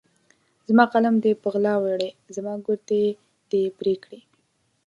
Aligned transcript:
زما 0.67 0.85
قلم 0.93 1.15
دې 1.23 1.31
په 1.41 1.47
غلا 1.53 1.75
وړی، 1.83 2.09
زما 2.35 2.53
ګوتې 2.65 3.03
دي 3.49 3.63
پرې 3.77 3.93
کړي 4.03 4.21